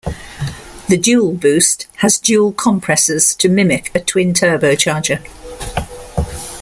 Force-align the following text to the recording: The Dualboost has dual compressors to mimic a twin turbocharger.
The 0.89 0.97
Dualboost 0.97 1.85
has 1.97 2.17
dual 2.17 2.53
compressors 2.53 3.35
to 3.35 3.47
mimic 3.47 3.91
a 3.93 3.99
twin 3.99 4.33
turbocharger. 4.33 5.23